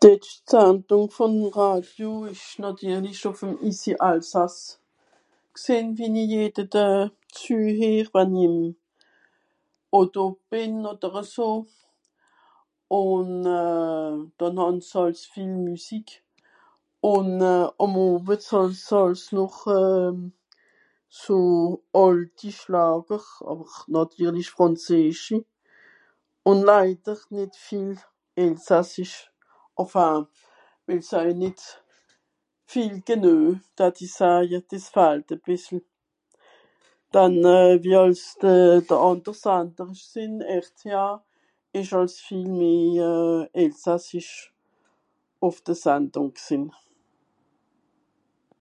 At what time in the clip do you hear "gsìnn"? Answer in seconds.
5.58-5.86, 46.40-46.66